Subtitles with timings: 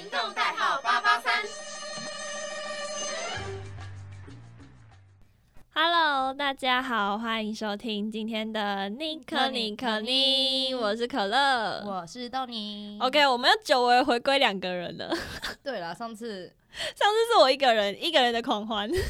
[0.00, 1.44] 行动代号八八三。
[5.74, 11.84] Hello，大家好，欢迎收听今天的尼克尼克尼，我是可乐。
[11.84, 12.98] 我是豆泥。
[12.98, 15.14] OK，我们要久违回归两个人了。
[15.62, 16.50] 对了，上次
[16.96, 18.88] 上次是我一个人，一个人的狂欢。
[18.88, 19.02] 因为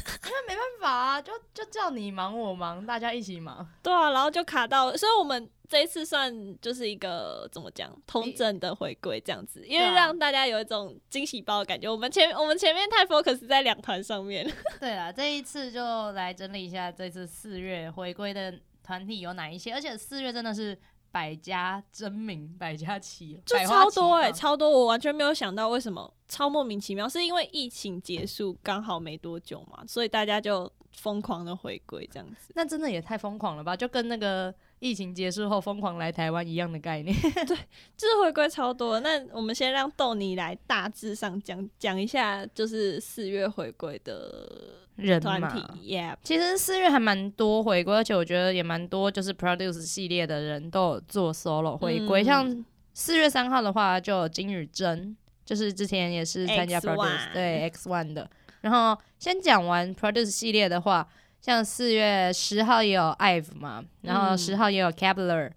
[0.45, 3.65] 没办法啊，就就叫你忙我忙，大家一起忙。
[3.81, 11.89] 对啊，然后就卡到，所以我们这一次算就是一个怎么讲，通正的回归这样子，因为让大家有一种惊喜包的感觉。
[11.89, 14.45] 我们前我们前面太 focus 在两团上面，
[14.81, 18.53] 对了，这一次就来整理一下这次四月回归的
[18.83, 20.77] 团体有哪一些，而且四月真的是
[21.09, 24.33] 百家争鸣，百家齐，就超多哎、放。
[24.33, 32.51] 超多，我完全没有想到为什么超莫名其妙，是因为疫情结束刚好没多久嘛，所以大家就疯狂的回归这样子。
[32.55, 33.75] 那真的也太疯狂了吧？
[33.75, 37.15] 就跟那个疫情结束后疯狂来台湾一样的概念。
[37.47, 37.57] 对
[37.97, 52.21] 就是回归超多，那我们先让豆泥来大致上讲讲一下，就是四月回归的人团体，Yeah，其实四月还蛮多回归，而且我觉得也蛮多，就是 Produce 系列的人都有做 solo 回归。
[52.21, 58.29] 嗯像四月三号的话，就有金宇珍，就是之前也是参加 Produce 对 X One 的。
[58.61, 61.07] 然后先讲完 Produce 系列的话，
[61.41, 65.51] 像四月十号也有 IVE 嘛，然后嗯十号也有 Kepler，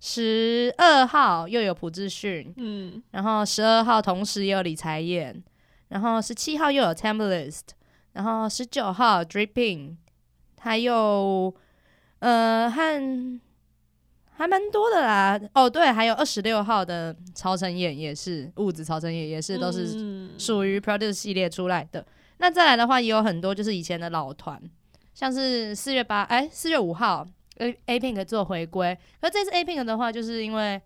[0.00, 5.42] 十二号又有朴智勋，嗯，然后十二号同时也有李财燕，
[5.88, 7.60] 然后十七号又有 Tempest，
[8.12, 9.96] 然后十九号 Dripping，
[10.60, 11.54] 还有
[12.20, 13.40] 呃和
[14.38, 15.40] 还蛮多的啦。
[15.54, 22.06] 哦，对，还有二十六号的曹承衍也是物质曹承衍也是都是嗯属于 Produce 系列出来的。
[22.38, 24.60] 那再来的话，也有很多就是以前的老团，
[25.14, 27.26] 像是四月八哎四月五号
[27.58, 30.80] A A Pink 做回归，可这次 A Pink 的话，就是因为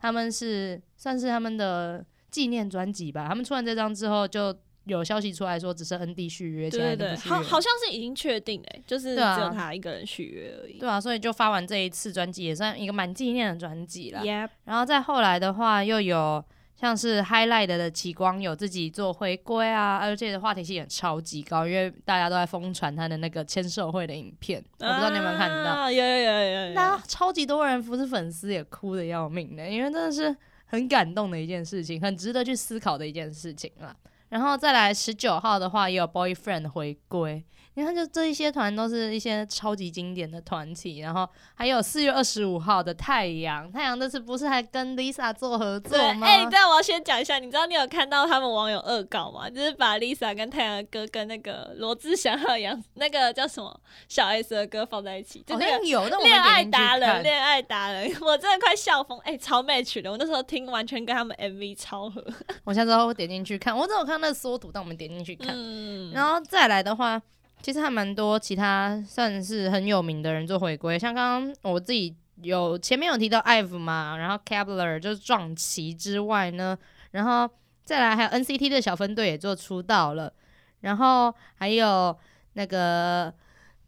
[0.00, 10.78] 他们是算是他们的纪念专辑吧，他们出完这张之后就有消息出来说只剩 N D 续约，对对对，好好像是已经确定哎、就是只有他一个人续约而已。
[10.78, 14.22] 对啊，所以就发完这一次专辑，也算一个蛮纪念的专辑啦。
[14.64, 16.42] 然后再后来的话，又有
[16.80, 25.72] 像是 Highlight 的奇光有自己做回归啊，而且的话题性也超级高，因为大家都在疯传他的那个签售会的影片，我不知道你有没有看到。
[25.72, 27.00] 啊有有有有有那有。
[27.08, 30.34] 超级多人不是粉丝也哭的要命的，因为真的是
[30.66, 33.96] 很感动的一件事情，很值得去思考的一件事情啦。
[34.28, 37.44] 然后再来十九号的话，也有 Boyfriend 回归。
[37.78, 46.26] 你看，就这一些团都是一些超级经典的团体，然后还有四月二十五号的太阳，太阳这次不是还跟 Lisa 做合作对，吗？
[46.26, 49.48] 哎、但，我要先讲一下，你知道你有看到他们网友恶搞吗？
[49.48, 60.10] 就是把 Lisa 跟太阳哥跟那个罗志祥还有杨那个叫什么小 S 的歌放在一起，就好那个像有，但我没恋爱达人，看恋爱达人，我真的快笑疯，哎、超 match 的。
[60.10, 62.24] 我那时候听完全跟他们 MV 超合。
[62.64, 63.76] 我下次会点进去看。
[63.76, 65.54] 我只有看那个缩图，但我们点进去看。
[65.54, 67.22] 嗯，然后再来的话，
[67.62, 76.78] 其实还蛮多其他算是很有名的人做回归，像刚刚我自己有前面有提到 IVE 嘛，然后 Kepler 就是撞旗之外呢，
[77.10, 77.48] 然后
[77.84, 80.32] 再来还有 NCT 的小分队也做出道了，
[80.80, 82.16] 然后还有
[82.52, 83.32] 那个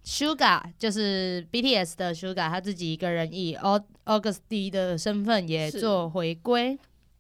[0.05, 6.79] Suga 就是 BTS 的 Suga，他自己一个人以 Au- August 的身份也做回归，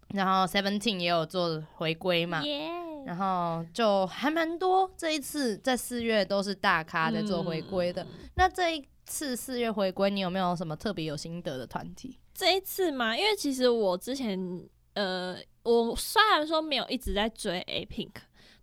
[0.08, 2.42] 然后 Seventeen 也有做回归嘛。
[2.42, 2.68] 耶
[3.04, 8.06] 然后就还蛮多，这一次在四月都是大咖在做回归嗯的。
[8.34, 12.18] 那这一次四月回归，你有没有什么特别有心得的团体？
[12.34, 14.62] 这一次嘛，因为其实我之前
[14.94, 18.14] 呃，我虽然说没有一直在追 A Pink，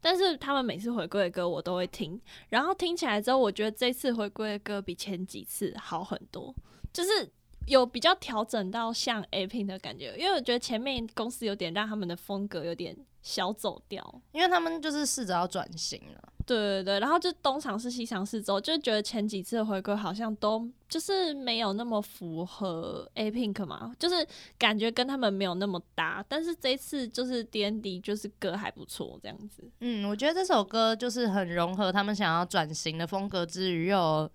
[0.02, 6.54] 但是他们每次回归的歌我都会听，然后听起来之后，我觉得这次回归的歌比前几次好很多，
[6.92, 7.30] 就是
[7.68, 12.98] 有比较调整到像 A Pink 的感觉，因为我觉得前面公司有点让他们的风格有点
[13.28, 14.22] 小走掉。
[14.32, 16.34] 因为他们就是试着要转型了。
[16.46, 24.26] 对对对，然后就东尝试西尝试之后，就觉得前几次的回归好像都就是没有那么符合 A Pink 嘛，就是
[24.58, 26.24] 感觉跟他们没有那么搭。
[26.30, 29.70] 但是这一次就是 D N D 就是歌还不错这样子。
[29.82, 34.32] 嗯，我觉得这首歌就是很融合他们想要转型的风格之余，又有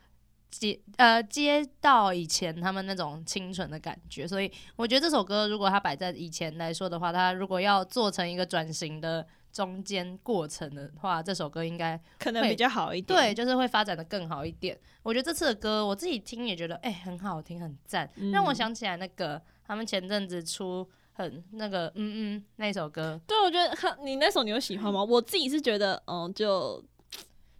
[0.52, 13.18] 接呃接到以前他们那种清纯的感觉，所以我觉得这首歌如果它摆在以前来说的话，它如果要做成一个转型的中间过程的话，这首歌应该可能比较好一点。
[13.18, 14.78] 对，就是会发展的更好一点。
[15.02, 25.02] 我觉得这次的歌我自己听也觉得，哎、很好听，很赞，让我嗯想起来那个他们前阵子出很那个嗯嗯那首歌，对，我觉得很你那首你有喜欢吗？
[25.02, 26.82] 我自己是觉得，嗯，就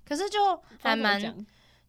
[0.06, 0.38] 可是就
[0.80, 1.20] 还蛮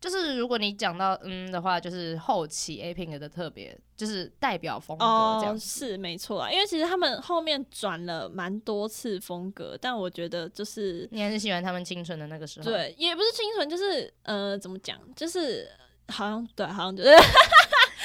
[0.03, 5.57] 就是如果你讲到嗯的话，就是后期 A Pink 的特别就是代表风格这哦样，。
[5.57, 15.69] 是没错啊，因为其实他们后面转了蛮多次风格，但我觉得就是你还是喜欢他们清纯的那个时候？，对，也不是清纯，就是呃，怎么讲，就是
[16.09, 17.09] 好像对，好像就是，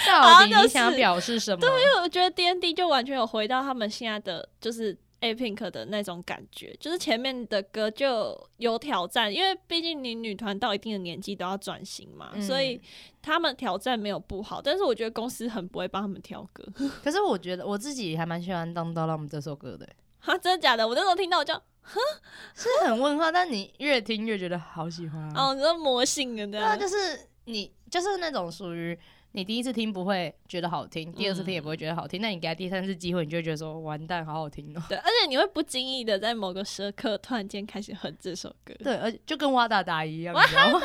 [0.07, 1.61] 到底 你想表示什么？
[1.61, 12.81] 对因为我觉得 D N D 就完全有回到他们现在的就是 A Pink 的那种感觉，就是前面的歌就有挑战，因为毕竟你女团到一定的年纪都要转型嘛，嗯所以
[13.21, 16.65] 他们挑战没有不好，但是我觉得公司很不会帮他们挑歌。
[17.03, 19.89] 可是我觉得我自己还蛮喜欢《当到浪》这首歌的，
[20.21, 20.87] 哈，真的假的？
[20.87, 21.53] 我那时候听到我就，
[22.55, 25.49] 是很问号，但你越听越觉得好喜欢啊。
[25.49, 28.97] 哦，你说魔性的对啊，就是你就是那种属于
[29.39, 34.83] 你第一次听不会觉得好听，第二次听也不会觉得好听，那你给他第三次机会，你就会觉得说完蛋，好好听哦。
[34.89, 38.75] 对，而且你会不经意的在某个时刻突然间开始哼这首歌。
[38.83, 40.81] 对，而且就跟哇达达一样，你知道吗？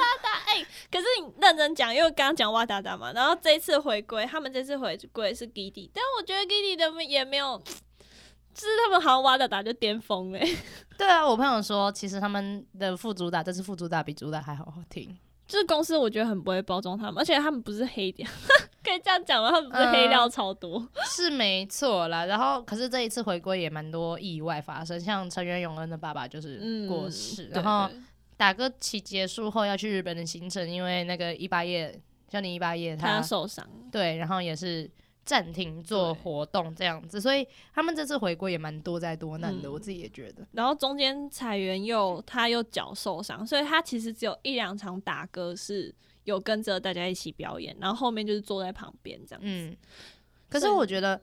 [0.92, 10.48] 可是你认真讲，因为刚刚讲哇达达嘛，然后这一次回归，他们这次回归是 Giddy，但我觉得 Giddy 的也没有，就是他们好像哇达达就巅峰哎、
[10.96, 15.18] 对啊，我朋友说，其实他们的副主打，这次副主打比主打还好好听。
[15.54, 18.28] 就是公司我觉得很不会包装他们，而且他们不是黑料，
[18.84, 19.52] 可以这样讲吗？
[19.52, 20.84] 他们不是黑料超多，
[21.16, 28.02] 是没错啦，然后可是这一次回归也蛮多意外发生，像成员永恩的爸爸就是嗯，过世，对然后对。
[28.36, 31.96] 打歌期结束后要去日本的行程，因为那个一八夜
[32.28, 34.90] 叫你一八夜他他受伤，对，然后也是
[35.26, 40.46] 暂停做活动这样子，所以他们这次回归也蛮多灾多难的，嗯我自己也觉得。
[40.52, 45.94] 然后中间彩原又他又脚受伤，所以他其实只有一两场打歌是
[46.26, 49.48] 有跟着大家一起表演，然后后面就是坐在旁边这样子。
[49.48, 49.76] 嗯，
[50.50, 51.20] 可是我觉得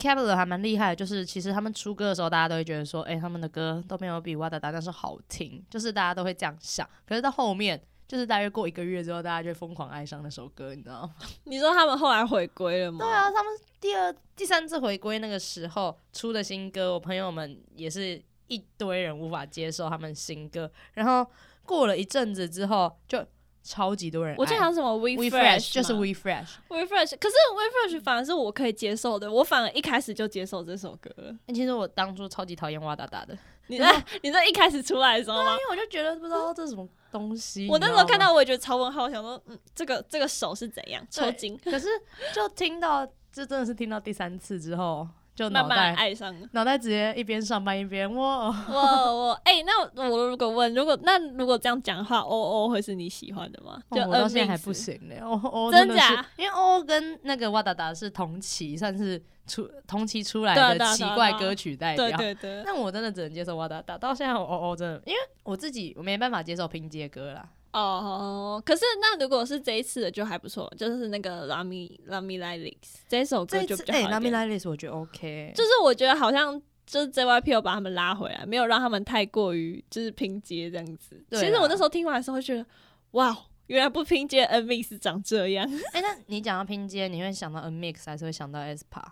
[0.00, 6.88] c a b l e r 还蛮厉害的，就是其实他们出歌的时候，大家都会觉得说，哎、他们的歌都没有比哇达达但是好听，就是大家都会这样想。
[7.06, 11.14] 可是到后面，就是大约过一个月之后，大家就疯狂爱上那首歌，你知道吗？
[11.44, 13.04] 你说他们后来回归了吗？
[13.04, 21.30] 对啊，他们第二、第三次回归那个时候出的新歌，我朋友们也是一堆人无法接受他们新歌，然后
[21.64, 23.22] 过了一阵子之后，就
[23.62, 24.38] 超级多人爱。
[24.38, 31.36] 我记得好像什么 We Fresh，Fresh 就是 We We Fresh，We Fresh，可是 We Fresh 反而是我可以接受的，我反而一开始就接受这首歌了。
[31.48, 35.50] 欸其实我当初超级讨厌哇哒哒的，你在你在一开始出来的时候吗？
[35.52, 37.68] 因为我就觉得不知道这是什么东西。
[37.68, 41.88] 我那时候看到我也觉得超问号，我想说，嗯，这个这个手是怎样抽筋， 可是
[42.34, 45.06] 就听到，就真的是听到第三次之后，
[45.38, 46.48] 就慢慢脑袋爱上了。
[46.50, 49.80] 脑袋直接一边上班一边哇，我我哎、那
[50.10, 53.80] 我如果问，如果那如果这样讲的话，O O 会是你喜欢的吗？
[53.92, 55.14] 就哦我到现在还不行呢。
[55.22, 62.18] 哦哦，真的是假因为哦跟那个哇达达是同期，算是出同期出来的奇怪歌曲代对表。
[62.18, 67.48] 对对，但我真的只能接受哇达达，到现在我哦哦真的，因为我自己我没办法接受拼接歌啦。
[67.78, 74.46] 哦，可是那如果是这一次的就还不错，就是那个 Lami Lami l i l i s 这首歌就比较好一 l a m i 点 l i
[74.46, 81.22] l i s 我觉得 OK，就是我觉得好像就是 JYP 有把他们拉回来，没有让他们太过于就是拼接这样子。
[81.28, 82.66] 对其实我那时候听完的时候会觉得，
[83.12, 83.36] 哇，
[83.66, 85.70] 原来不拼接 N Mix 长这样。
[85.92, 89.04] 哎、那你讲到拼接，你会想到 N Mix 还是会想到 aespa？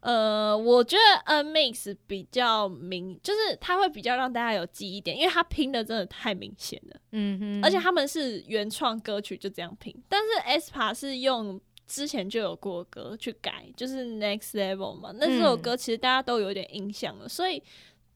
[0.00, 11.60] 呃，我觉得 N Mix 比较明，就是它会比较让大家有记忆点，因为它拼的真的太明显了，嗯哼而且他们是原创歌曲就这样拼，但是 aespa 是用。
[11.86, 15.10] 之前就有过歌去改，就是 Next Level 嘛。
[15.12, 17.60] 那这首嗯歌其实大家都有点印象了，所以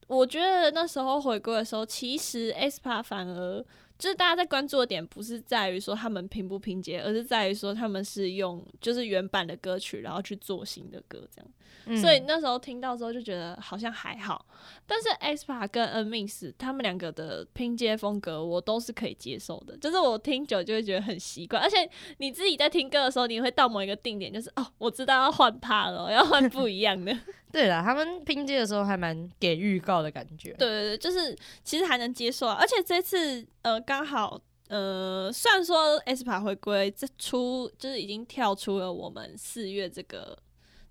[0.07, 3.65] 我觉得那时候回归的时候，其实 aespa 反而
[3.97, 11.51] 就是大家在关注的点不是在于说他们拼不拼接，而是在于说他们是用就是原版的歌曲，然后去做新的歌这样。
[11.87, 14.43] 嗯所以那时候听到之后就觉得好像还好，
[14.87, 21.87] 但是 aespa 跟 N Mix 他们两个的拼接风格我都是可以接受的，就是我听久就会觉得很习惯，而且
[22.17, 27.15] 你自己在听歌的时候，你会到某一个定点，就是哦，我知道要换趴了，要换不一样的。
[27.55, 30.51] 对了，他们拼接的时候还蛮给预告的感觉。
[30.55, 31.33] 对对对，就是
[31.63, 40.37] 其实还能接受啊，而且这次呃刚好呃虽然说 aespa 回归这出就是已经跳出了我们四月这个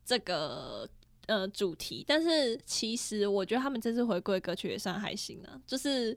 [0.06, 0.88] 这个
[1.26, 6.16] 呃主题，但是其实我觉得他们这次回归歌曲也算还行啊，就是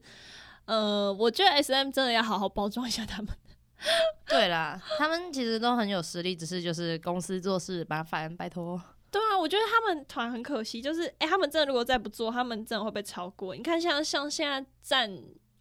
[0.64, 3.36] 呃我觉得 S M 真的要好好包装一下他们。
[4.26, 8.82] 对啦，他们其实都很有实力，只是就是公司做事麻烦，拜托。
[9.18, 13.56] 对啊，我觉得他们团很可惜，就是哎、诶他们真的如果再不做，他们真的会被超过。
[13.56, 15.12] 你看像像现在占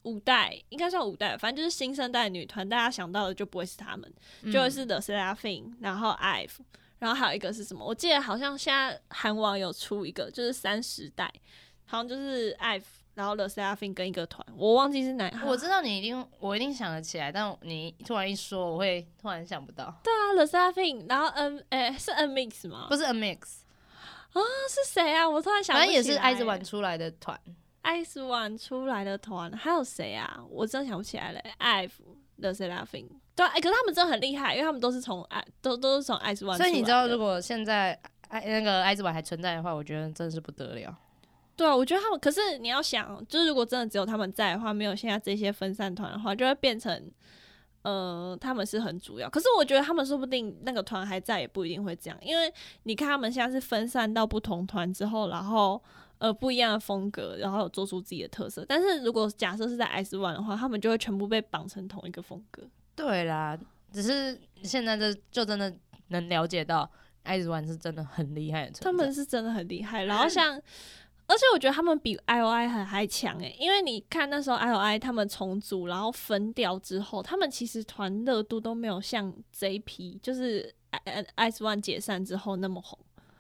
[0.03, 4.13] 五代，应该算五代，反正就是新生代女团，大家想到的就不会是他们，
[4.53, 6.51] 就会是 The Seraphim，然后 IVE，
[6.99, 7.83] 然后还有一个是什么？
[7.83, 11.33] 我记得好像现在韩网有出一个，就是三十代
[11.87, 12.83] 好像就是 IVE，
[13.17, 15.33] 然后 The Seraphim 跟一个团，我忘记是哪。
[15.47, 19.93] 我知道你一定，我一定想得起来，但你突然一说，我会突然想不到。
[20.05, 22.87] 对啊，The Seraphim，然后 N 诶、是 N Mix 吗？
[22.91, 23.39] 不是 N Mix，
[24.33, 25.27] 啊是谁啊？
[25.27, 27.41] 我突然想不起来，反正也是 IZ ONE 出来的团。
[27.83, 30.45] IZ ONE 出来的团，还有谁啊？
[30.51, 31.41] 我真的想不起来了。
[31.59, 31.91] IVE、
[32.39, 40.95] The Seraphim，对啊，哎、可是他们真的很厉害，因为他们都是从 I 都都是从 IZ ONE，所以你知道，如果果现在 I 那个 IZ ONE 还存在的话，我觉得真的是不得了。
[41.57, 47.11] 对啊，我觉得他们，可是你要想，就是如果真的只有他们在的话，没有现在这些分散团的话，就会变成。
[47.83, 55.81] 呃，他们是很主要，可是我觉得他们说不定那个团还在，也不一定会这样，因为你看他们现在是分散到不同团之后，然后
[56.19, 58.65] 呃不一样的风格，然后做出自己的特色。
[58.69, 62.65] 但是如果假设是在 S One 的话，他们就会全部被绑成同一个风格。
[62.97, 63.57] 对啦，
[63.93, 65.73] 只是现在这就真的
[66.09, 66.91] 能了解到
[67.25, 68.73] IZ ONE 是真的很厉害的。
[68.81, 70.61] 他们是真的很厉害，然后像，
[71.29, 82.99] 而且我觉得他们比 I O I 还还强诶，因为你看那时候 I O I 他们重组然后分掉之后，他们其实团热度都没有像 J P 就是 I S One 解散之后那么红，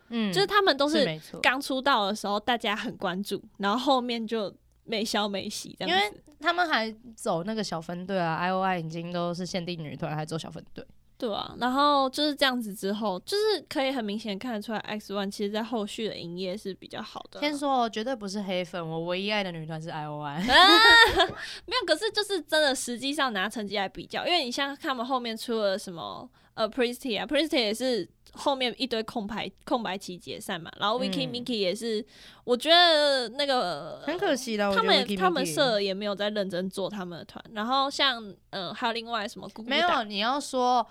[0.08, 1.06] 嗯，就是他们都是
[1.40, 4.52] 刚出道的时候大家很关注，然后后面就
[4.84, 6.22] 没消没息这样子。
[6.38, 10.84] 他们还走那个小分队啊，I O I 已经都是限定女团，还走小分队。
[11.18, 17.40] 对啊，然后就是这样子之后，就是可以很明显看得出来，X One 其实在后续的营业是比较好的。
[17.40, 20.40] 先说哦，绝对不是黑粉，我唯一爱的女团是 I O I。
[21.66, 32.04] 没有，可是就是真的，实际上拿成绩来比较，因为你像他们后面出了什么呃 Pristy 啊，Pristy 也是后面一堆空白空白期解散嘛，然后 Vicky 嗯 Miki 也是，
[32.44, 40.86] 我觉得那个很可惜的，他们他们社也没有在认真做他们的团，然后像呃还有另外什么咕咕没有，你要说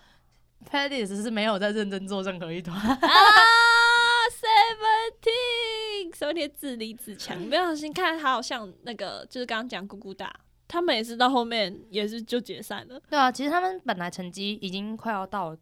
[0.70, 2.78] Padis 是没有在认真做任何一团。
[2.80, 3.00] 啊
[4.32, 10.34] ，Seventeen Seventeen 自立自强，没有小心看他好像那个就是刚刚讲咕咕哒，
[10.68, 13.00] 他们也是到后面也是就解散了。
[13.10, 15.56] 对啊，其实他们本来成绩已经快要到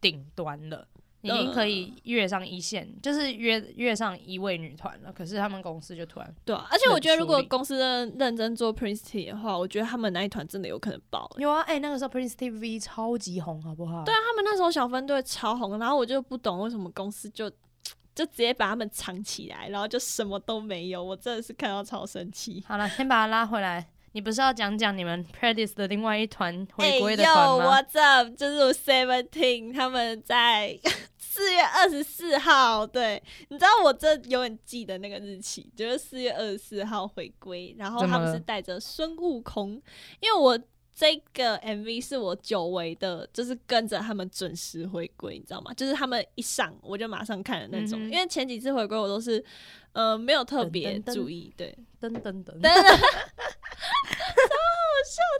[0.00, 0.86] 顶端了，
[1.22, 5.12] 已经可以跃上一线，就是跃跃上一位女团了。
[5.12, 14.04] 可是他们公司就突然对啊，而且我觉得如果公司认认真做 Prince T 的话，我觉得他们那一团真的有可能爆欸、有啊，哎、那个时候 Prince TV 超级红，好不好？
[14.04, 17.50] 对啊，他们那时候小分队超红，然后我就不懂为什么公司就
[18.14, 22.64] 就直接把他们藏起来，然后就什么都没有，我真的是看到超生气。
[22.66, 23.88] 好了，先把它拉回来。
[24.18, 28.28] 你不是要讲讲你们 Predis 的另外一团哎回归的团吗？，What's up？
[28.36, 30.76] 就是 Seventeen，他们在
[31.16, 39.80] 四月二十四号，对，你知道我这永远记得那个日期，就是四月二十四号回归，然后他们是带着孙悟空，
[40.18, 40.58] 因为我。
[41.00, 45.72] 这个 MV 是我久违的，就是跟着他们准时回归，你知道吗？
[45.74, 49.44] 就是他们一上我就马上看的那种，嗯因为前几次回归我都是
[49.92, 52.58] 呃没有特别注意，对，噔噔噔，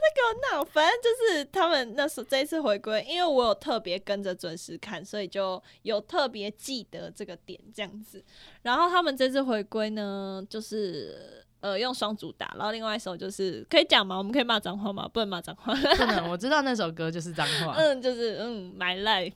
[0.01, 0.63] 在给我闹。
[0.63, 8.23] 反正就是他们那时候这一次回归，因为我有特别跟着准时看，所以就有特别记得这个点这样子。
[8.61, 14.17] 然后他们这次回归呢，就是呃用双主打，然后另外一首就是可以讲吗？
[14.17, 15.09] 我们可以骂脏话吗？
[15.11, 15.73] 不能骂脏话。
[15.97, 17.73] 不能， 我知道那首歌就是脏话。
[17.75, 19.33] 嗯，就是嗯，My Life。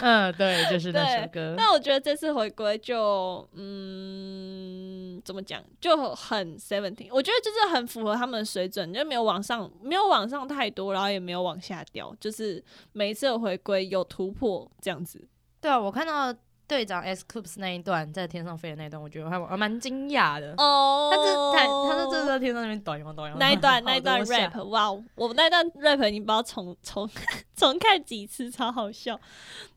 [0.00, 1.54] 嗯，对，就是那首歌。
[1.56, 7.08] 那我觉得这次回归就嗯，怎么讲，就很 seventeen。
[7.10, 15.24] 我觉得就是很符合他们的水准，就没有往上，没有往上太多，然后也没有往下掉，就是每一次的回归有突破这样子。
[15.60, 16.34] 对啊，我看到
[16.72, 20.54] 队长 S Coops 那一段在天上飞的那一段，我觉得还还蛮惊讶的。
[20.56, 27.06] 哦他是他他是真的在天上那边抖一抖抖一那一段那一段 rap，哇，我那段 rap 已经不知道重重
[27.54, 29.20] 重看几次，超好笑。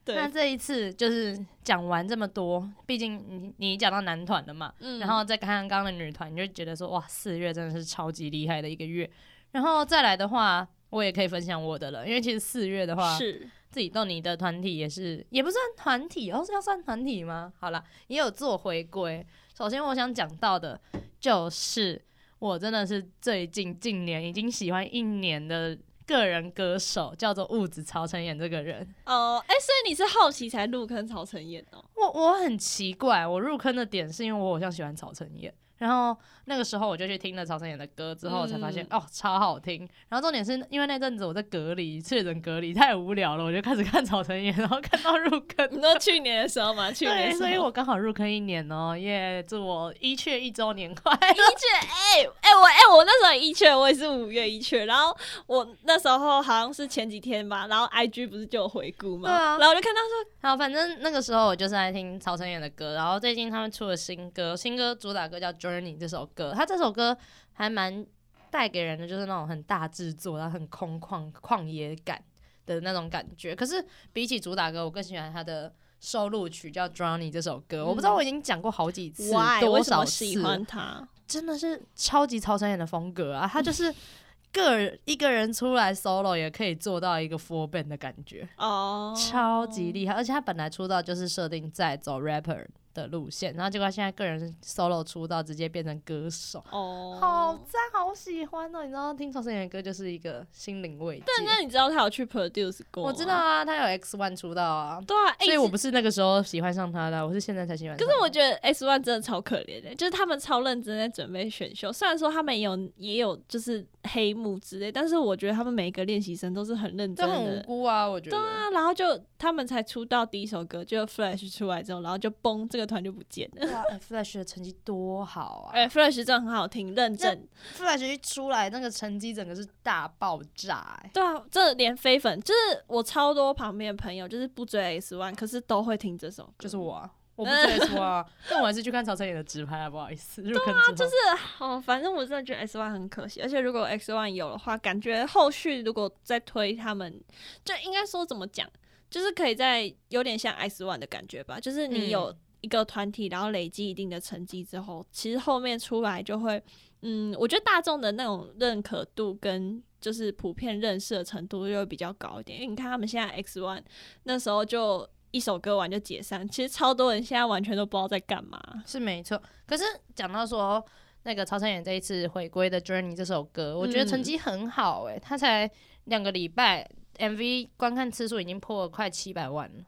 [0.06, 9.10] 对那，这一次就是讲完这么多，毕竟你你讲到男团了嘛，嗯然后再看看刚刚的女团，你就觉得说哇，四月真的是超级厉害的一个月。
[9.52, 13.46] 然后再来的话，我也可以分享我的了，因为其实四月的话，是
[13.76, 17.52] 自己逗你的团体也是，也不算团体，哦，是要算团体吗？
[17.60, 19.28] 好了，也有做回归。
[19.54, 20.80] 首先我想讲到的
[21.20, 22.02] 就是，
[22.40, 25.78] 我真的是最近近年已经喜欢一年的
[26.08, 28.82] 个人歌手，叫做物子曹承衍这个人。
[29.06, 31.84] 哦，哎、所以你是好奇才入坑曹承衍哦？
[31.98, 36.16] 我我很奇怪，我入坑的点是因为我好像喜欢曹承衍，然后
[36.46, 39.88] 那个时候我就去听了曹承衍的歌，之后我才发现、嗯哦超好听。
[40.10, 45.68] 然后重点是因为那阵子我在隔离，确诊隔离太无聊了，我就开始看曹承衍，然后看到入坑。
[45.72, 46.92] 你说去年的时候吗？
[46.94, 49.44] 去年所以我刚好入坑一年哦，耶！
[49.48, 55.16] 祝我一雀一周年快乐一雀，哎、哎、我哎、我那时候一雀，我也是五月一雀，然后
[55.48, 67.18] 我那时候好像是前几天吧，然后 IG 不是就有回顾嘛，然后我就看到说，好，反正那个时候我就是爱听曹承衍的歌，然后最近他们出了新歌，新歌主打歌叫《Journey》这首歌，他这首歌
[67.54, 68.06] 还蛮
[68.52, 72.22] 带给人的，就是那种很大制作，然后很空旷旷野感
[72.66, 73.56] 的那种感觉。
[73.56, 77.86] 可是比起主打歌，我更喜欢他的收录曲叫《Journey》这首歌。
[77.86, 79.60] 我不知道我已经讲过好几次，Why？
[79.60, 81.08] 多少次喜欢他？
[81.28, 83.50] 真的是超级超承衍的风格啊！
[83.52, 83.94] 他就是
[84.54, 90.14] 个人一个人出来 solo 也可以做到一个 full band 的感觉，哦，超级厉害。
[90.14, 96.64] 而且他本来出道就是设定在走 rapper 的路线，然后结果他现在个人 solo 出道，直接变成歌手。
[96.72, 98.82] 哦，好赞，好喜欢哦！
[98.82, 101.26] 你知道听曹承衍的歌就是一个心灵慰藉。
[101.28, 103.04] 但那你知道他有去 produce 过？
[103.04, 103.36] 我知道。
[103.36, 107.98] 啊，他有 X One 出道啊，对啊，哎所以我不是那个时候喜欢上他的，我是现在才喜欢。
[107.98, 117.64] 可是我觉得 X One 真的超可怜的，就是他们超认真在准备选秀，虽然说他们也有也有就是黑幕之类，但是我觉得他们每一个练习生都是很认真这很无的。
[117.64, 118.38] 辜啊，我觉得。
[118.38, 123.84] 对啊，然后就他们才出道第一首歌，就 Flash 出来之后，然后就崩，这个团就不见了。
[124.00, 125.74] ，Flash 的成绩多好啊！
[125.74, 127.48] 哎、f l a s h 真的很好听，认真。
[127.76, 136.54] Flash 一出来，那个成绩整个是大爆炸、欸，对啊，这连飞粉就是我超多旁边的朋友，就是不追 S One，可是都会听这首歌。
[136.60, 140.82] 就是我啊，我不追 S 啊， 但我还是去看曹承衍的直拍啊，不好意思，对啊。
[140.96, 141.12] 就是
[141.60, 147.22] 哦，反正我真的觉得 S One 很可惜，而且如果 X One 有的话，感觉后续如果再推他们，
[147.64, 148.68] 就应该说怎么讲，
[149.10, 152.36] 就是可以在有点像 S One 的感觉吧，就是你嗯有
[152.66, 156.60] 一个团体，然后累积一定的成绩之后，其实后面出来就会，
[157.04, 163.84] 嗯，我觉得大众的那种认可度跟就是普遍认识的程度就会比较高一点，因为你看他们现在 X One
[164.24, 165.08] 那时候就。
[165.32, 168.58] 一首歌完就解散，其实超多人现在完全都不知道在干嘛。
[168.86, 169.42] 是没错。
[169.68, 169.84] 可是
[170.16, 170.82] 讲到说
[171.24, 175.70] 那个曹承衍这一次回归的《Journey》这首歌，我觉得成绩很好诶、他才
[176.06, 179.84] 两个礼拜，MV 观看次数已经破了快七百万了，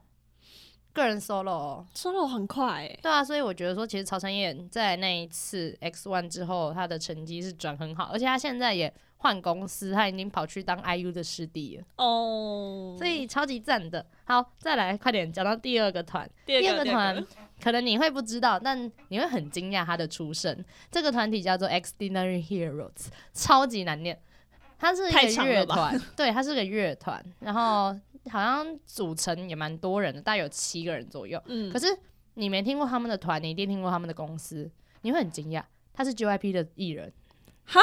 [0.98, 14.06] 个人 solo solo 很快诶、对啊，所以我觉得说，其实曹承衍在那一次 X One 之后，他的成绩是转很好，而且他现在也换公司，他已经跑去当 IU 的师弟了，哦，所以超级赞的。
[14.26, 17.26] 好，再来快点讲到第二个团，第第二个团
[17.62, 20.66] 可能你会不知道，但你会很惊讶他的出身。
[20.92, 24.20] 这个团体叫做 Extraordinary Heroes，超级难念。
[24.80, 27.98] 它是一个乐团，对，它是个乐团，然后
[28.30, 31.42] 好像组成也蛮多人的，大概有七个人左右。
[31.46, 31.88] 嗯，可是
[32.36, 34.70] 你没听过他们的团，你一定听过他们的公司，
[35.02, 35.64] 你会很惊讶，
[35.94, 37.12] 他是 JYP 的艺人，
[37.66, 37.80] 哈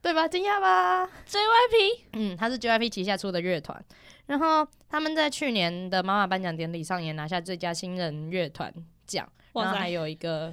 [0.00, 0.26] 对吧？
[0.26, 3.80] 惊讶吧？JYP 嗯，他是 JYP 旗下出的乐团，
[4.26, 8.72] 然后他们在去年的妈妈颁奖典礼上也拿下最佳新人乐团
[9.06, 10.52] 奖，然哇后还，有一个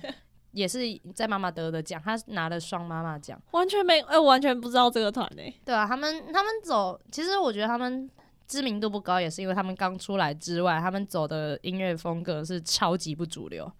[0.51, 0.79] 也是
[1.15, 3.41] 在妈妈得的奖，他拿了双妈妈奖。
[3.49, 8.07] 完全没，哎、我完全不知道这个团诶、对啊，他们他们走，其实我觉得他们
[8.49, 13.71] 知名度不高，也是因为他们刚出来之外，他们走的音乐风格是超级不主流，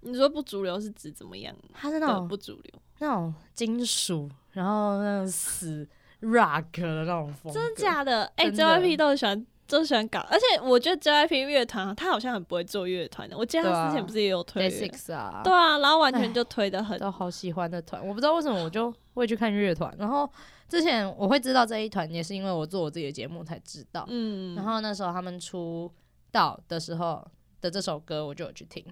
[0.00, 2.72] 你说不主流是指怎么样的他是那种不主流？
[3.00, 5.86] 那种金属，然后那种死
[6.22, 8.24] rock 的那种风格，真的假的？
[8.36, 9.46] 哎、真 j 的 y p 都喜欢。
[9.68, 13.36] 都喜欢搞，而且我觉得 JYP 乐团他好像很不会做乐团的。
[13.36, 19.92] 我记得他之前不是也有推 Six 啊，对啊，然后完全就推的很都好喜欢的团，我不知道为什么我就会去看乐团。
[19.98, 20.30] 然后
[20.68, 24.04] 之前我会知道这一团，也是因为我做我自己的节目才知道。
[24.08, 25.90] 嗯，然后那时候他们出
[26.30, 27.26] 道的时候
[27.60, 28.84] 的这首歌，我就有去听，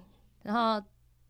[0.43, 0.81] 然后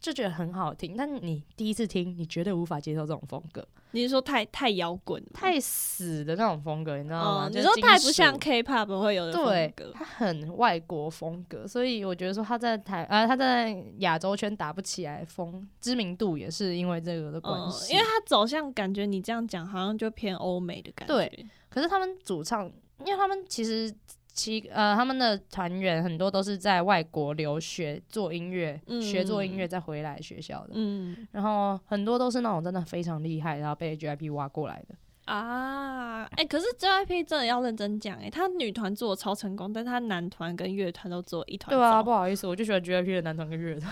[0.05, 0.95] 就觉得很好听。
[0.95, 7.45] 但你第一次听，你绝对无法接受这种风格，你是说太太摇滚，太死的那种风格，你知道吗？
[7.45, 17.93] 哦，你说太不像 K-pop 会有的风对格，它很外国风格，所以我觉得说他在台呃他在亚洲圈打不起来风，知名度也是因为这个的关嗯，系。
[17.93, 21.13] 因为他走向感觉你这样讲好像就偏欧美的感觉。
[21.13, 23.93] 对可是他们主唱，因为他们其实
[24.35, 34.95] 其呃他们的团员很多都是在外国留学做音乐，嗯学做音乐再回来学校的，嗯然后很多都是那种真的非常厉害，然后被 JYP 挖过来的。
[35.25, 41.77] 啊，哎、可是 JYP 真的要认真讲，哎，他女团做的超成功，但他男团跟乐团都做一团糟。
[41.77, 43.91] 对啊，不好意思，我就喜欢 JYP 的男团跟乐团。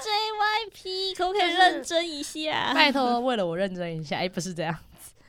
[0.00, 2.72] JYP 可不可以认真一下？
[2.72, 4.74] 拜托，为了我认真一下，哎、不是这样。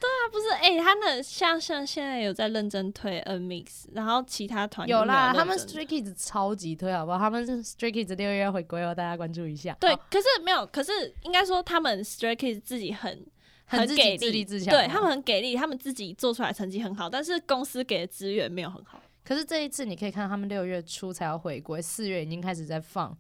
[0.01, 7.17] 他不是哎、他们像像现在有在认真推 N Mix，然后其他团有啦，他们 Stray Kids 超级推，好不好？
[7.19, 9.75] 他们是 Stray Kids 六月要回归哦，大家关注一下。
[9.79, 10.91] 对，好可是没有，可是
[11.23, 13.25] 应该说他们 Stray Kids 自己很
[13.65, 19.01] 很给力，自立自强对他们很给力，他们自己做出来成绩很好，但是公司给的资源没有很好。
[19.23, 23.17] 可是这一次你可以看，他们六月初才要回归，四月已经开始在放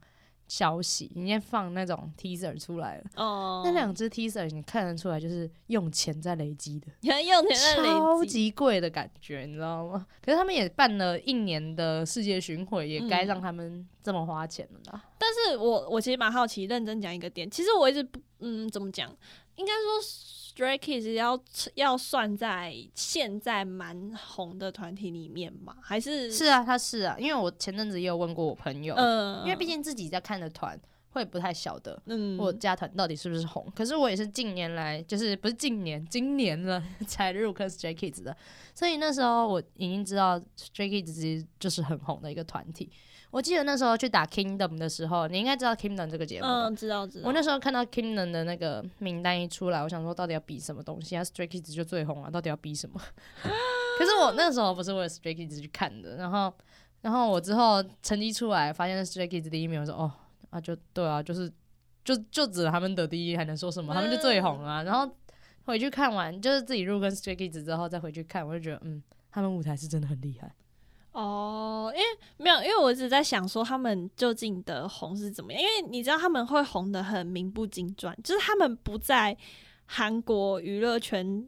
[0.47, 3.03] 消息，已经放那种 teaser 出来了。
[3.15, 10.05] 哦，那两只 teaser 你看得出来，就是用钱在累积的，你 看用钱在累积超级贵的感觉，你知道吗？
[10.23, 15.03] 可是他们也办了一年的世界巡回，也该嗯让他们这么花钱了啦。
[15.17, 19.09] 但是我我其实蛮好奇，认真讲一个点，其实我一直不，嗯，怎么讲？
[19.55, 21.37] 应该说 Stray Kids 要
[21.73, 25.75] 要算在现在蛮红的团体里面吗？
[25.81, 32.01] 还是是啊，他是啊，因为我前阵子也有问过我朋友，嗯，因为毕竟自己在看的团会不太晓得。
[32.05, 33.69] 嗯，我家团到底是不是红？
[33.75, 38.35] 可是我也是近年来，就是不是近年，今年了 才入坑 Stray Kids 的，
[38.73, 42.89] 所以那时候我已经知道 Stray Kids 其实就是很红的一个团体。
[43.35, 46.47] 我记得那时候去打 Kingdom 的时候，你应该知道 Kingdom 这个节目。
[46.47, 47.27] 嗯，知道知道。
[47.27, 51.17] 我那时候看到 Kingdom 的那个名单一出来，我想说到底要比什么东西？
[51.17, 52.97] 啊，Stray Kids 就最红啊，到底要比什么？
[53.43, 56.53] 可是我那时候不是为了 Stray Kids 去看的，然后，
[57.01, 60.09] 然后我之后成绩出来，发现 Stray Kids 第一名，我说哦
[60.51, 61.51] 啊，就对啊，就是
[62.05, 63.93] 就就指他们得第一，还能说什么？
[63.93, 64.81] 他们就最红啊。
[64.83, 65.13] 然后
[65.65, 70.55] 回去看完，就是自己入跟 Stray Kids 之后再回去看，我就觉得嗯，他们舞台是真的很厉害。
[71.15, 79.35] 哦，因为没有，因为我一直在想说他们究竟的红是怎么样，因为你知道他们会红的很名不经传，就是他们不在
[79.85, 81.47] 韩国娱乐圈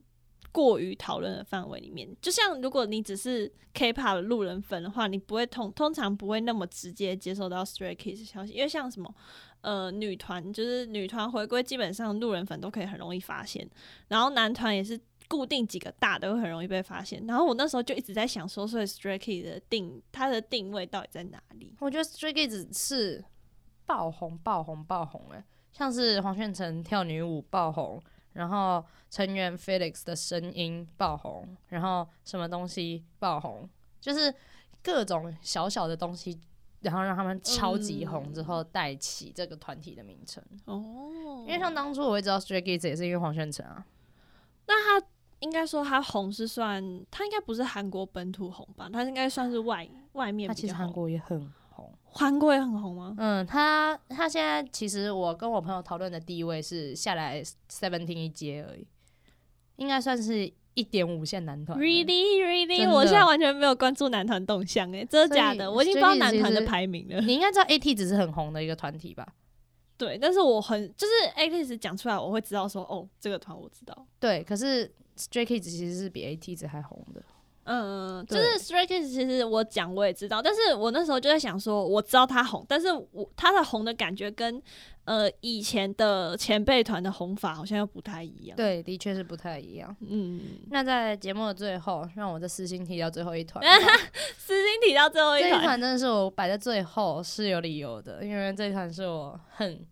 [0.53, 2.07] 过于讨论的范围里面。
[2.21, 9.13] 就像如果你只是 K-pop 路人粉的话，你不会通通常不会那么直接接收到 Stray Kids 消息，因为像什么。
[9.61, 13.67] 呃，女团就是女团回归，基本上路人粉都可以很容易发现，
[14.07, 17.25] 然后男团也是固定几个大的会很容易被发现。
[17.27, 21.75] 然后我那时候就一直在想说，所以 Stray Kids 的定它的定位到底在哪里？
[21.79, 23.23] 我觉得 Stray Kids 是
[23.85, 28.01] 爆红、爆红、爆红诶、像是黄炫成跳女舞爆红，
[28.33, 34.33] 然后成员 Felix 的声音爆红，然后什么东西爆红，就是
[34.83, 36.39] 各种小小的东西，
[36.81, 40.43] 然后让他们超级红之后带起这个团体的名称。
[40.65, 43.85] 哦因为像当初我会知道 Stray Kids 也是因为黄轩成啊，
[44.65, 45.07] 那他
[45.39, 48.89] 应该说他红是算，他应该不是韩国本土红吧？
[48.91, 50.91] 他应该算是外外面他其实韩。
[50.91, 51.93] 国也很红。
[52.11, 53.13] 韩国也很红吗？
[53.17, 58.87] 嗯，他他现在其实我跟我朋友讨论的地位是下来 Seventeen 一阶而已，
[59.75, 61.77] 应该算是一点五线男团。
[61.77, 65.71] Really, really，我现在完全没有关注男团动向诶、真的假的？
[65.71, 67.21] 我已经不知道男团的排名了。
[67.21, 69.27] 你应该知道 AT 只是很红的一个团体吧？
[69.97, 74.07] 对，但是我很就是 a t i s 讲出来，我会知道说哦，这个团我知道。
[74.19, 77.21] 对，可是 Stray Kids 其实是比 AT 值还红的。
[77.69, 84.61] 嗯，就是 Stray Kids，其实我讲我也知道，但是我那时候就在想说，我知道他红，但是我他的红的感觉跟
[85.03, 89.93] 呃以前的前辈团的红法好像又不太一样。，对，的确是不太一样。
[89.99, 93.61] 嗯，那在节目的最后，让我再私心提到最后一团。
[94.37, 99.85] 私心提到最后一团这一，团真的是我摆在最后是有理由的，因为这一团是我很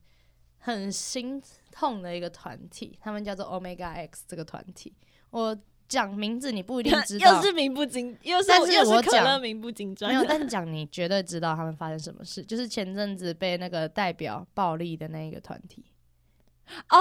[0.60, 1.42] 很心
[1.74, 4.94] 痛的一个团体，他们叫做 Omega X 这个团体。
[5.30, 5.54] 我
[5.88, 7.36] 讲名字你不一定 知道。
[7.36, 10.12] 又，是名不经，又是但是又是可我讲乐名不经传。
[10.12, 15.86] 没有， 但是讲你绝对知道他们发生什么事，就是前阵子被那个代表暴力的那一个团体，
[16.89, 16.98] 哦，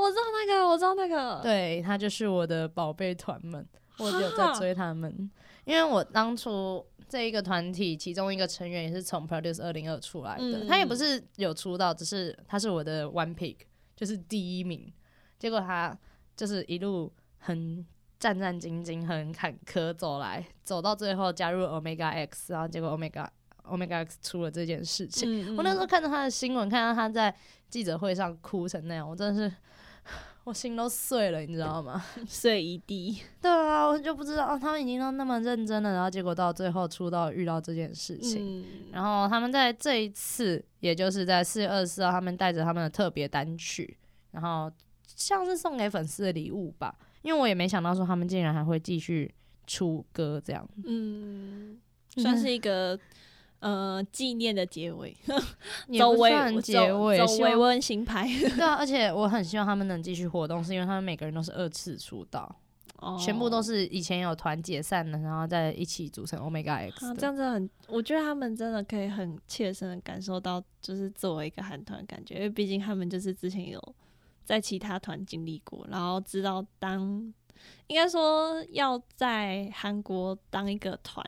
[0.00, 3.66] 我知道那个，我知道那个，，对他就是我的宝贝团们，
[3.98, 5.30] 我有在追他们，
[5.64, 10.66] 因为我当初这一个团体其中一个成员也是从 Produce 二零二出来的，嗯。
[10.66, 13.58] 他也不是有出道，只是他是我的 One Pick，
[13.94, 14.92] 就是第一名，
[15.38, 15.96] 结果他
[16.34, 17.12] 就是一路
[17.42, 17.86] 很。
[18.22, 23.26] 战战兢兢，很坎坷走来，走到最后加入 Omega X，然后结果 Omega
[23.64, 27.34] Omega X 出了这件事情，嗯我那时候看到他的新闻，看到他在
[27.68, 29.56] 记者会上哭成那样，我真的是
[30.44, 32.00] 我心都碎了，你知道吗？
[32.24, 38.60] 碎一地，对啊，我就不知道、哦、他们已经都那么认真了，然后结果到最后出道遇到这件事情。
[38.60, 43.98] 嗯，然后他们在这一次，也就是在四月二十四号，他们带着他们的特别单曲，
[44.30, 44.70] 然后
[45.08, 46.94] 像是送给粉丝的礼物吧。
[47.22, 49.32] 因为我也没想到说他们竟然还会继续
[49.66, 51.78] 出歌这样，嗯，
[52.16, 52.98] 算是一个
[53.60, 55.16] 呃纪念的结尾，
[55.88, 62.54] 也走维不算结尾，走希望维温新牌， 对啊，而且我很希望他们能继续活动，是因为他们每个人都是二次出道，
[63.18, 63.86] 全部都是。
[63.86, 67.14] 以前有团解散的，然后再一起组成 Omega X。
[67.14, 73.80] 这样子很，我觉得他们真的可以很切身的感受到，就是作为一个韩团感觉，因为毕竟他们就是之前有
[74.44, 77.32] 在其他团经历过，然后知道当
[77.86, 81.24] 应该说要在韩国当一个团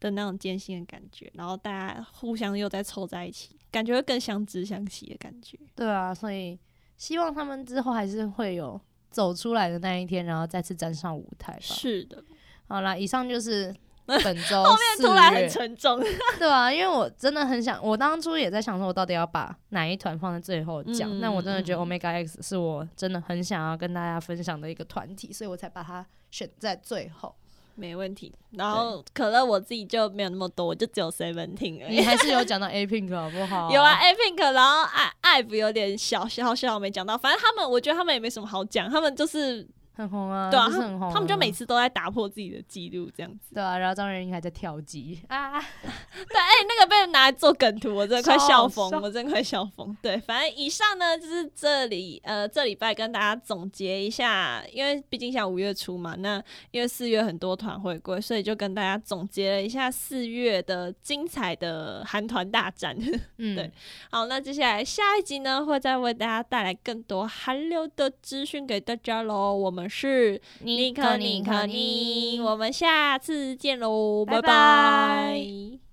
[0.00, 5.58] 的那种艰辛的感觉，然后大家互相又再凑在一起，感觉会更相知相惜的感觉。
[5.74, 6.58] 对啊，所以
[6.96, 11.60] 希望他们之后还是会有走出来的那一天，然后再次站上舞台吧。
[11.60, 12.22] 是的，
[12.66, 13.74] 好啦，以上就是
[14.24, 16.00] 本周后面突然很沉重。
[16.38, 21.10] 对啊，因为我真的很想，我当初也在想说，我到底要把哪一团放在最后讲。
[21.10, 27.34] 嗯但我真的觉得嗯 Omega X 是我真的很想要跟大家分享的一个团体，所以我才把它选在最后。
[27.78, 28.32] 没问题。
[28.52, 31.96] 然后可乐我自己就没有那么多，我就只有 Seventeen 而已。
[31.96, 33.70] 你还是有讲到 A Pink 好不好？
[33.70, 41.50] 有啊，A Pink，然后爱爱不有点小小小没讲到，反正他们我觉得他们也没什么好讲，他们就是很红啊，对啊，就是很红、他们就每。
[41.56, 43.54] 次都在打破自己的记录这样子。
[43.54, 49.96] 对啊，然后张元英还在跳级啊， 对，哎、那个被拿来做梗图，我真的快笑疯，我真的快笑疯。
[50.02, 62.94] 对，反正以上呢就是这里呃这礼拜跟大家总结一下，因为毕竟像五月初嘛，那因为四月很多团回归，所以就跟大家总结了一下四月的精彩的韩团大战。
[63.38, 63.72] 嗯，对
[64.10, 69.54] 好，那接下来下一集呢会再为大家带来更多韩流的资讯给大家喽。
[69.56, 74.48] 我们是尼克尼克尼，我们下次见喽，拜拜拜。
[74.48, 75.85] 拜